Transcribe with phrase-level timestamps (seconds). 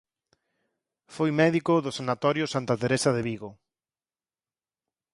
[1.15, 3.49] Foi médico do Sanatorio Santa Teresa de Vigo.